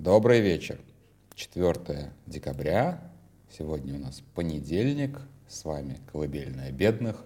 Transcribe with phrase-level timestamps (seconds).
[0.00, 0.80] Добрый вечер.
[1.34, 3.02] 4 декабря.
[3.50, 5.20] Сегодня у нас понедельник.
[5.48, 7.24] С вами «Колыбельная бедных».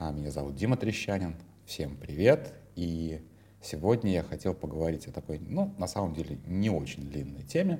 [0.00, 1.36] А, меня зовут Дима Трещанин.
[1.66, 2.52] Всем привет.
[2.74, 3.24] И
[3.62, 7.78] сегодня я хотел поговорить о такой, ну, на самом деле, не очень длинной теме,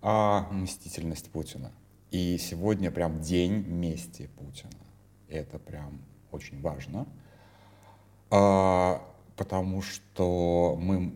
[0.00, 1.72] о мстительности Путина.
[2.10, 4.80] И сегодня прям день мести Путина.
[5.28, 6.00] Это прям
[6.30, 7.06] очень важно.
[8.30, 9.06] А,
[9.36, 11.12] потому что мы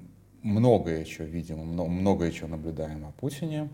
[0.47, 3.69] многое еще видим, многое еще наблюдаем о Путине,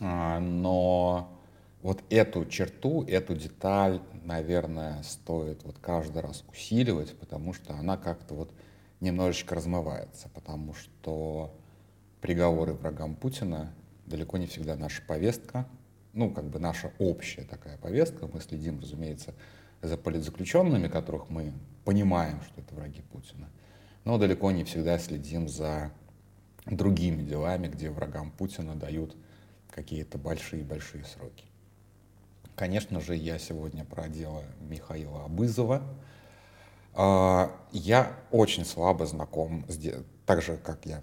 [0.00, 1.36] а, но
[1.82, 8.34] вот эту черту, эту деталь, наверное, стоит вот каждый раз усиливать, потому что она как-то
[8.34, 8.52] вот
[9.00, 11.54] немножечко размывается, потому что
[12.20, 13.72] приговоры врагам Путина
[14.06, 15.66] далеко не всегда наша повестка,
[16.12, 18.26] ну, как бы наша общая такая повестка.
[18.26, 19.34] Мы следим, разумеется,
[19.80, 21.52] за политзаключенными, которых мы
[21.84, 23.48] понимаем, что это враги Путина,
[24.04, 25.92] но далеко не всегда следим за
[26.66, 29.16] другими делами, где врагам Путина дают
[29.70, 31.44] какие-то большие-большие сроки.
[32.54, 35.82] Конечно же, я сегодня про дело Михаила Абызова.
[36.92, 39.78] А, я очень слабо знаком, с,
[40.26, 41.02] так же, как я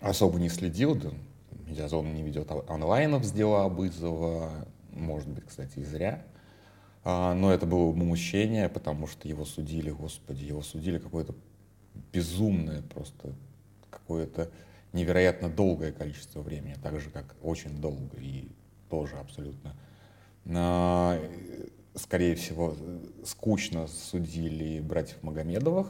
[0.00, 1.10] особо не следил, да,
[1.66, 6.24] Медиазона не ведет онлайнов с дела Абызова, может быть, кстати, и зря.
[7.04, 11.34] А, но это было мучение, потому что его судили, господи, его судили какое-то
[12.12, 13.32] безумное просто,
[13.90, 14.50] какое-то
[14.92, 18.48] невероятно долгое количество времени, так же, как очень долго и
[18.88, 19.74] тоже абсолютно
[21.94, 22.74] скорее всего,
[23.24, 25.88] скучно судили братьев Магомедовых,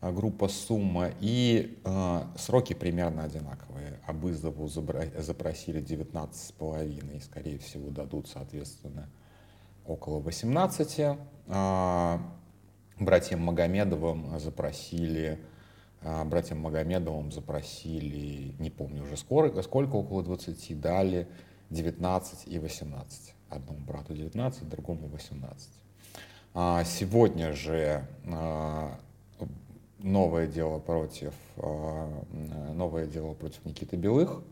[0.00, 3.98] а, группа «Сумма», и э, сроки примерно одинаковые.
[4.06, 9.08] Абызову запросили 19,5 и, скорее всего, дадут, соответственно,
[9.86, 10.98] около 18.
[10.98, 11.16] Э,
[11.48, 12.20] а,
[12.98, 15.38] братьям Магомедовым запросили
[16.02, 21.28] э, братьям Магомедовым запросили, не помню уже сколько, сколько около 20, дали
[21.70, 25.70] 19 и 18 одному брату 19, другому 18.
[26.54, 28.98] А сегодня же а,
[29.98, 32.24] новое дело против а,
[32.74, 34.42] новое дело против Никиты Белых,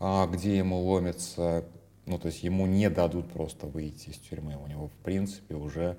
[0.00, 1.64] где ему ломится,
[2.04, 5.96] ну то есть ему не дадут просто выйти из тюрьмы, у него в принципе уже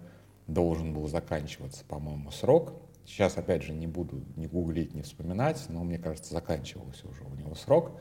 [0.48, 2.74] должен был заканчиваться, по-моему, срок.
[3.06, 7.34] Сейчас, опять же, не буду ни гуглить, ни вспоминать, но мне кажется, заканчивался уже у
[7.36, 8.00] него срок.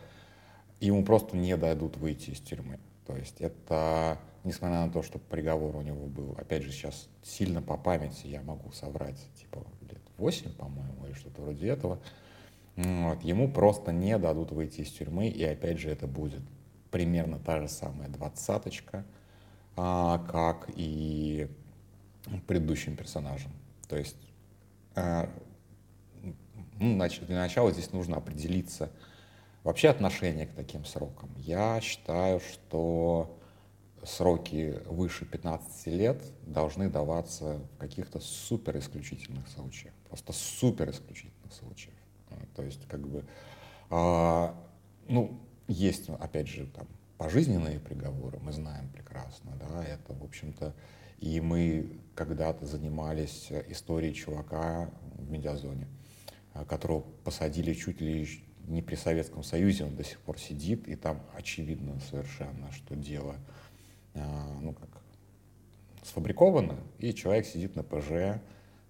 [0.81, 2.79] Ему просто не дадут выйти из тюрьмы.
[3.07, 7.61] То есть это, несмотря на то, что приговор у него был, опять же, сейчас сильно
[7.61, 12.01] по памяти я могу соврать, типа лет 8, по-моему, или что-то вроде этого,
[12.77, 16.43] вот, ему просто не дадут выйти из тюрьмы, и опять же это будет
[16.91, 19.05] примерно та же самая двадцаточка,
[19.77, 21.49] а, как и
[22.47, 23.53] предыдущим персонажам.
[23.89, 24.17] То есть
[24.95, 25.29] а,
[26.79, 28.91] ну, для начала здесь нужно определиться,
[29.65, 31.31] Вообще отношение к таким срокам.
[31.39, 33.41] Я считаю, что
[34.03, 39.95] сроки выше 15 лет должны даваться в каких-то супер исключительных случаях.
[40.07, 41.95] Просто супер исключительных случаях.
[42.55, 43.25] То есть, как бы,
[43.89, 44.55] а,
[45.09, 46.87] ну, есть, опять же, там,
[47.17, 50.75] пожизненные приговоры, мы знаем прекрасно, да, это, в общем-то,
[51.19, 55.89] и мы когда-то занимались историей чувака в медиазоне,
[56.69, 58.27] которого посадили чуть ли
[58.67, 63.37] не при Советском Союзе, он до сих пор сидит, и там очевидно совершенно, что дело,
[64.15, 64.89] а, ну как,
[66.03, 68.41] сфабриковано, и человек сидит на ПЖ,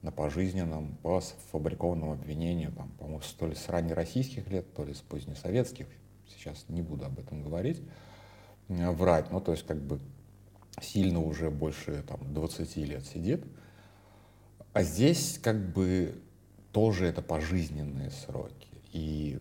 [0.03, 5.01] на пожизненном, по сфабрикованному обвинению, там, по-моему, то ли с раннероссийских лет, то ли с
[5.01, 5.87] позднесоветских,
[6.29, 7.83] сейчас не буду об этом говорить,
[8.69, 9.99] э, врать, ну, то есть, как бы,
[10.81, 13.45] сильно уже больше, там, 20 лет сидит,
[14.73, 16.21] а здесь, как бы,
[16.73, 19.39] тоже это пожизненные сроки, и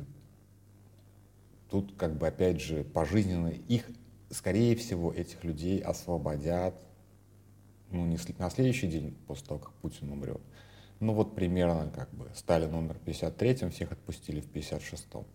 [1.69, 3.89] тут как бы опять же пожизненно их,
[4.29, 6.75] скорее всего, этих людей освободят,
[7.89, 10.41] ну, не на следующий день после того, как Путин умрет,
[10.99, 15.25] ну вот примерно как бы Сталин умер в 53-м, всех отпустили в 56-м.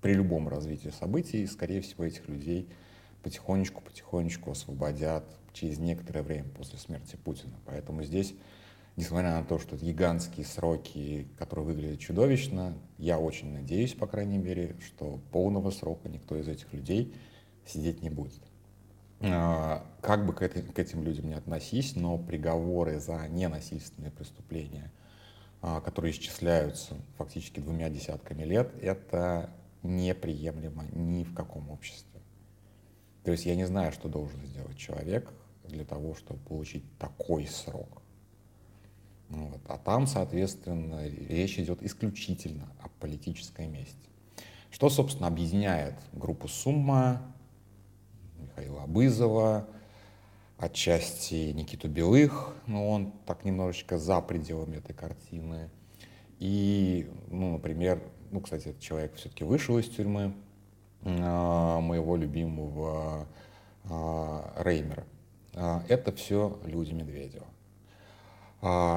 [0.00, 2.68] При любом развитии событий, скорее всего, этих людей
[3.26, 7.56] потихонечку-потихонечку освободят через некоторое время после смерти Путина.
[7.66, 8.34] Поэтому здесь
[8.96, 14.38] несмотря на то, что это гигантские сроки, которые выглядят чудовищно, я очень надеюсь, по крайней
[14.38, 17.14] мере, что полного срока никто из этих людей
[17.66, 18.40] сидеть не будет.
[19.20, 24.92] А, как бы к, этим людям не относись, но приговоры за ненасильственные преступления,
[25.62, 29.50] а, которые исчисляются фактически двумя десятками лет, это
[29.82, 32.20] неприемлемо ни в каком обществе.
[33.26, 35.28] То есть я не знаю, что должен сделать человек
[35.64, 38.00] для того, чтобы получить такой срок.
[39.30, 39.60] Ну вот.
[39.66, 44.08] А там, соответственно, речь идет исключительно о политической мести.
[44.70, 47.20] Что, собственно, объединяет группу «Сумма»,
[48.38, 49.66] Михаила Абызова,
[50.56, 55.68] отчасти Никиту Белых, но он так немножечко за пределами этой картины.
[56.38, 58.00] И, ну, например,
[58.30, 60.32] ну, кстати, этот человек все-таки вышел из тюрьмы,
[61.06, 63.26] моего любимого
[63.88, 65.04] а, Реймера.
[65.54, 67.46] А, это все люди Медведева.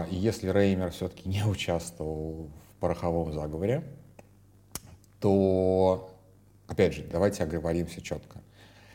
[0.10, 3.84] И если Реймер все-таки не участвовал в пороховом заговоре,
[5.20, 6.10] то,
[6.68, 8.42] опять же, давайте оговоримся четко.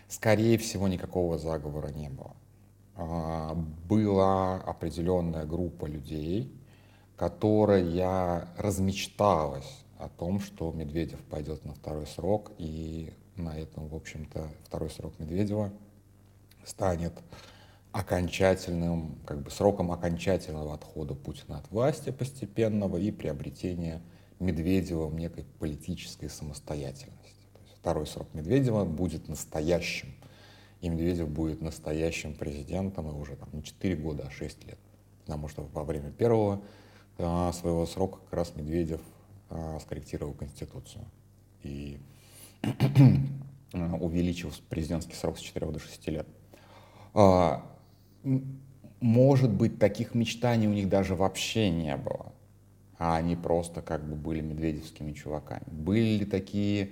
[0.08, 2.34] Скорее всего, никакого заговора не было.
[3.88, 6.58] Была определенная группа людей,
[7.16, 14.48] которая размечталась о том, что Медведев пойдет на второй срок, и на этом, в общем-то,
[14.64, 15.72] второй срок Медведева
[16.64, 17.12] станет
[17.92, 24.02] окончательным, как бы сроком окончательного отхода Путина от власти постепенного и приобретения
[24.40, 27.46] Медведевым некой политической самостоятельности.
[27.52, 30.12] То есть второй срок Медведева будет настоящим,
[30.80, 34.78] и Медведев будет настоящим президентом, и уже там не 4 года, а 6 лет.
[35.24, 36.62] Потому что во время первого
[37.16, 39.00] а, своего срока как раз Медведев
[39.80, 41.04] скорректировал Конституцию
[41.62, 41.98] и
[43.72, 46.26] увеличил президентский срок с 4 до 6 лет.
[47.14, 47.64] А,
[49.00, 52.32] может быть, таких мечтаний у них даже вообще не было,
[52.98, 55.64] а они просто как бы были медведевскими чуваками.
[55.66, 56.90] Были ли такие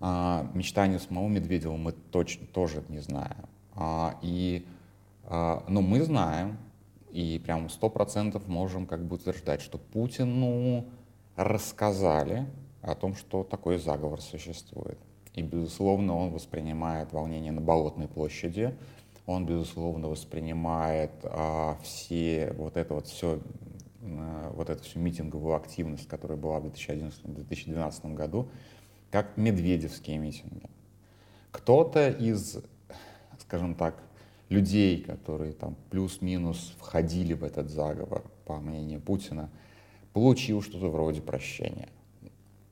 [0.00, 3.46] а, мечтания самого Медведева, мы точно тоже не знаем.
[4.22, 4.66] И,
[5.30, 6.58] но мы знаем,
[7.12, 10.88] и прям сто процентов можем как бы утверждать, что Путин, ну,
[11.38, 12.46] рассказали
[12.82, 14.98] о том, что такой заговор существует.
[15.34, 18.76] И, безусловно, он воспринимает волнение на Болотной площади,
[19.24, 23.40] он, безусловно, воспринимает а, все вот это вот все,
[24.02, 28.48] а, вот эту всю митинговую активность, которая была в 2011-2012 году,
[29.12, 30.68] как медведевские митинги.
[31.52, 32.58] Кто-то из,
[33.38, 34.02] скажем так,
[34.48, 39.50] людей, которые там плюс-минус входили в этот заговор, по мнению Путина,
[40.18, 41.88] получил что-то вроде прощения.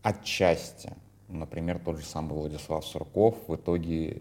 [0.02, 0.92] Отчасти.
[1.28, 4.20] Например, тот же самый Владислав Сурков в итоге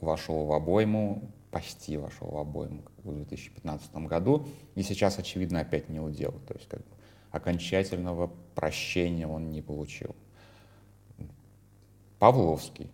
[0.00, 6.00] вошел в обойму, почти вошел в обойму в 2015 году, и сейчас, очевидно, опять не
[6.00, 6.32] удел.
[6.48, 6.86] То есть как бы,
[7.30, 10.16] окончательного прощения он не получил.
[12.18, 12.90] Павловский.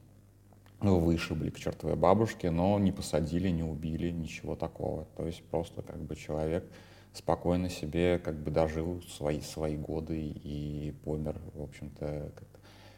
[0.83, 5.07] Его вышибли к чертовой бабушке, но не посадили, не убили, ничего такого.
[5.17, 6.71] То есть просто как бы человек
[7.13, 12.33] спокойно себе как бы дожил свои, свои годы и помер, в общем-то,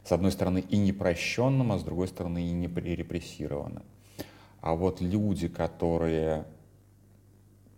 [0.05, 3.85] с одной стороны и непрощенным, а с другой стороны и не репрессированным.
[4.61, 6.44] А вот люди, которые,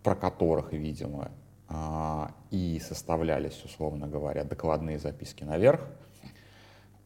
[0.03, 1.31] про которых, видимо,
[1.67, 5.87] а, и составлялись, условно говоря, докладные записки наверх,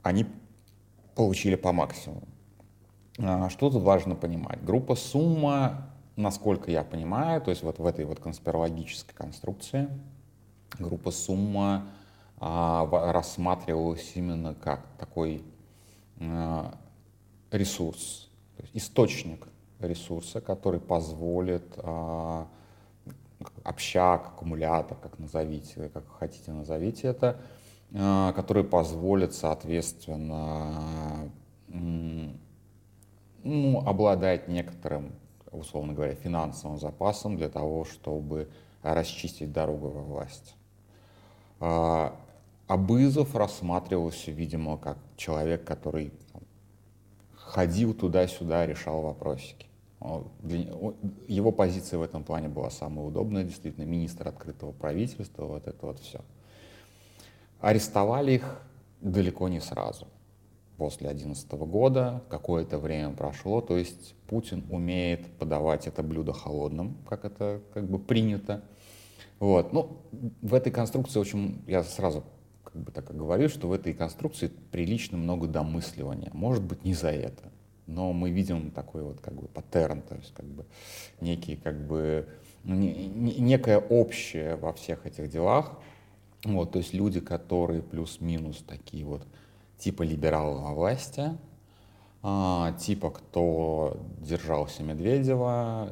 [0.01, 0.25] они
[1.15, 2.27] получили по максимуму.
[3.19, 4.63] А, что тут важно понимать?
[4.63, 9.87] Группа «Сумма» насколько я понимаю, то есть вот в этой вот конспирологической конструкции
[10.77, 11.87] группа сумма
[12.39, 15.41] а, рассматривалась именно как такой
[16.19, 16.77] а,
[17.51, 19.47] ресурс, то есть источник
[19.79, 22.47] ресурса, который позволит а,
[23.63, 27.39] общак, аккумулятор, как назовите, как хотите назовите это,
[27.93, 31.31] а, который позволит, соответственно,
[33.41, 35.13] ну, обладать некоторым
[35.51, 38.49] условно говоря, финансовым запасом для того, чтобы
[38.81, 40.55] расчистить дорогу во власть.
[41.59, 42.15] А,
[42.67, 46.13] Абызов рассматривался, видимо, как человек, который
[47.35, 49.67] ходил туда-сюда, решал вопросики.
[51.27, 55.99] Его позиция в этом плане была самая удобная, действительно, министр открытого правительства, вот это вот
[55.99, 56.21] все.
[57.59, 58.61] Арестовали их
[59.01, 60.07] далеко не сразу
[60.79, 67.25] после 2011 года, какое-то время прошло, то есть Путин умеет подавать это блюдо холодным, как
[67.25, 68.63] это как бы принято.
[69.39, 69.73] Вот.
[69.73, 70.01] Ну,
[70.41, 72.23] в этой конструкции, в общем, я сразу
[72.63, 76.31] как бы так и говорю, что в этой конструкции прилично много домысливания.
[76.33, 77.51] Может быть, не за это,
[77.85, 80.65] но мы видим такой вот как бы паттерн, то есть как бы
[81.19, 82.27] некий как бы
[82.63, 85.77] некое общее во всех этих делах.
[86.45, 89.27] Вот, то есть люди, которые плюс-минус такие вот
[89.79, 91.37] типа либералов власти,
[92.21, 95.89] а, типа кто держался Медведева,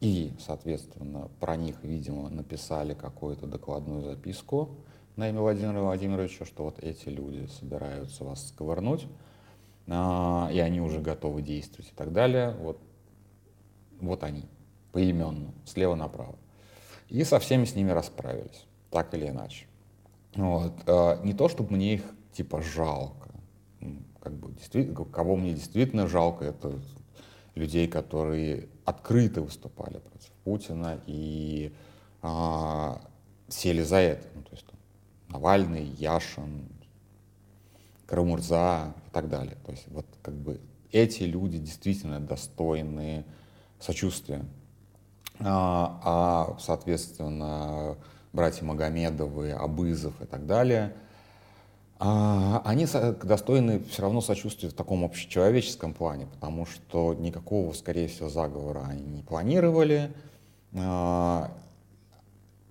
[0.00, 4.70] и, соответственно, про них, видимо, написали какую-то докладную записку
[5.16, 9.08] на имя Владимира Владимировича, что вот эти люди собираются вас сковырнуть,
[9.88, 12.54] а, и они уже готовы действовать и так далее.
[12.60, 12.78] Вот,
[14.00, 14.44] вот они,
[14.92, 16.36] поименно, слева направо.
[17.08, 19.66] И со всеми с ними расправились, так или иначе.
[20.36, 20.74] Вот.
[20.86, 22.04] А, не то, чтобы мне их
[22.38, 23.30] типа жалко.
[24.20, 26.78] Как бы действительно, кого мне действительно жалко, это
[27.56, 31.74] людей, которые открыто выступали против Путина и
[32.22, 33.00] а,
[33.48, 34.26] сели за это.
[34.36, 34.78] Ну, то есть там,
[35.30, 36.68] Навальный, Яшин,
[38.06, 39.56] Карамурза и так далее.
[39.66, 40.60] То есть вот как бы
[40.92, 43.24] эти люди действительно достойны
[43.80, 44.44] сочувствия.
[45.40, 47.96] А, а соответственно,
[48.32, 50.94] братья Магомедовы, Абызов и так далее,
[52.00, 52.86] а, они
[53.24, 59.02] достойны все равно сочувствия в таком общечеловеческом плане, потому что никакого, скорее всего, заговора они
[59.02, 60.12] не планировали.
[60.74, 61.50] А,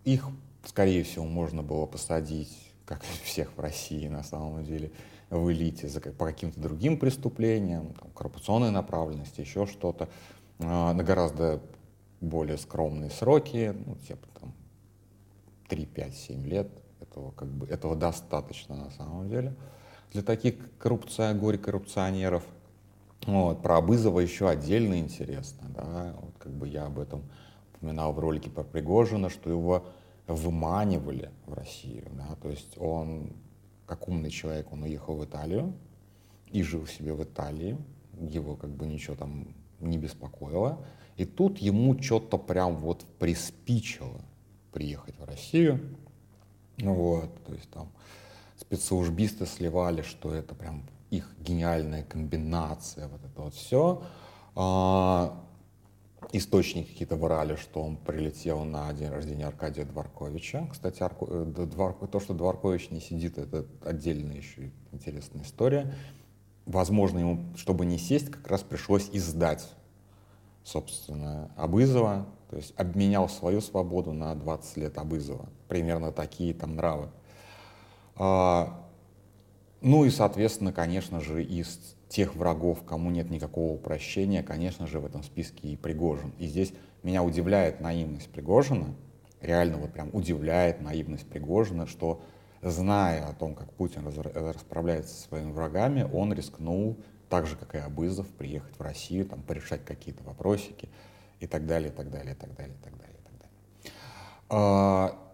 [0.05, 0.29] их,
[0.63, 2.55] скорее всего, можно было посадить,
[2.85, 4.91] как всех в России на самом деле,
[5.29, 10.07] в элите за, по каким-то другим преступлениям, там, коррупционной направленности, еще что-то,
[10.59, 11.61] а, на гораздо
[12.21, 14.53] более скромные сроки, ну, типа там
[15.67, 16.69] 3, 5, 7 лет,
[17.17, 19.55] этого, как бы, этого достаточно на самом деле.
[20.13, 22.43] Для таких коррупция, горе-коррупционеров.
[23.25, 25.67] Вот, про Абызова еще отдельно интересно.
[25.69, 26.15] Да?
[26.21, 27.23] Вот, как бы я об этом
[27.73, 29.85] упоминал в ролике про Пригожина, что его
[30.27, 32.07] выманивали в Россию.
[32.13, 32.35] Да?
[32.41, 33.33] То есть он,
[33.85, 35.73] как умный человек, он уехал в Италию
[36.51, 37.77] и жил себе в Италии.
[38.19, 39.47] Его как бы ничего там
[39.79, 40.85] не беспокоило.
[41.17, 44.21] И тут ему что-то прям вот приспичило
[44.71, 45.79] приехать в Россию.
[46.77, 47.89] Ну вот, то есть там
[48.57, 54.03] спецслужбисты сливали, что это прям их гениальная комбинация, вот это вот все.
[54.55, 55.43] А,
[56.31, 60.67] источники какие-то врали, что он прилетел на день рождения Аркадия Дворковича.
[60.71, 61.25] Кстати, Арко...
[61.29, 61.93] Э, Двор...
[61.93, 65.93] то, что Дворкович не сидит, это отдельная еще интересная история.
[66.65, 69.67] Возможно, ему, чтобы не сесть, как раз пришлось издать,
[70.63, 75.47] собственно, Абызова, то есть обменял свою свободу на 20 лет Абызова.
[75.67, 77.09] Примерно такие там нравы.
[78.15, 78.87] А,
[79.81, 85.05] ну и, соответственно, конечно же, из тех врагов, кому нет никакого прощения, конечно же, в
[85.05, 86.33] этом списке и Пригожин.
[86.39, 86.73] И здесь
[87.03, 88.95] меня удивляет наивность Пригожина,
[89.41, 92.21] реально вот прям удивляет наивность Пригожина, что
[92.61, 96.97] зная о том, как Путин расправляется со своими врагами, он рискнул,
[97.29, 100.89] так же, как и Абызов, приехать в Россию, там, порешать какие-то вопросики
[101.39, 103.93] и так далее, и так далее, и так далее, и так далее, и так далее.
[104.49, 105.33] А,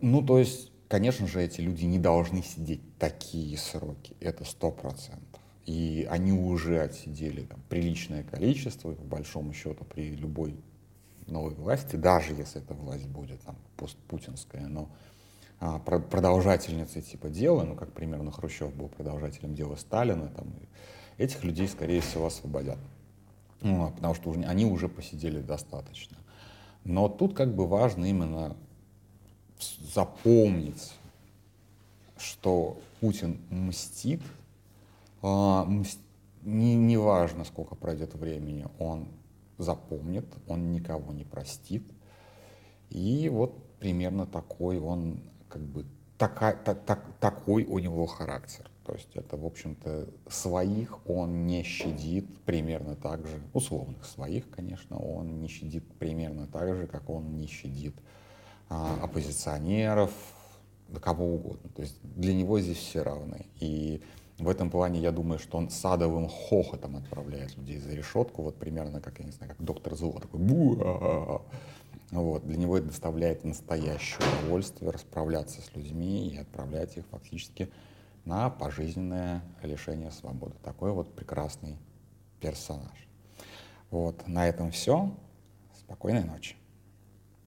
[0.00, 5.40] ну, то есть, конечно же, эти люди не должны сидеть такие сроки, это сто процентов.
[5.66, 10.56] И они уже отсидели там, приличное количество, по большому счету, при любой
[11.26, 14.90] новой власти, даже если эта власть будет там, постпутинская, но
[15.58, 20.52] а, продолжательницей типа дела, ну, как примерно Хрущев был продолжателем дела Сталина, там,
[21.16, 22.78] этих людей, скорее всего, освободят
[23.64, 26.18] ну, потому что они уже посидели достаточно.
[26.84, 28.56] Но тут как бы важно именно
[29.94, 30.92] запомнить,
[32.18, 34.20] что Путин мстит,
[35.22, 35.66] а,
[36.42, 39.08] не, не важно, сколько пройдет времени, он
[39.56, 41.84] запомнит, он никого не простит.
[42.90, 45.86] И вот примерно такой он, как бы,
[46.18, 48.70] така, так, так, такой у него характер.
[48.84, 54.98] То есть это, в общем-то, своих он не щадит примерно так же, условных своих, конечно,
[54.98, 57.94] он не щадит примерно так же, как он не щадит
[58.68, 60.12] а, оппозиционеров,
[60.88, 61.70] да кого угодно.
[61.74, 63.46] То есть для него здесь все равны.
[63.60, 64.02] И
[64.38, 69.00] в этом плане я думаю, что он садовым хохотом отправляет людей за решетку, вот примерно
[69.00, 71.42] как, я не знаю, как доктор Зло, такой бу
[72.10, 77.70] вот, Для него это доставляет настоящее удовольствие расправляться с людьми и отправлять их фактически
[78.24, 80.54] на пожизненное лишение свободы.
[80.62, 81.78] Такой вот прекрасный
[82.40, 83.08] персонаж.
[83.90, 85.14] Вот, на этом все.
[85.78, 86.56] Спокойной ночи.